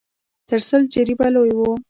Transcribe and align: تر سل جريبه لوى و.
تر 0.49 0.59
سل 0.69 0.81
جريبه 0.93 1.27
لوى 1.35 1.53
و. 1.57 1.61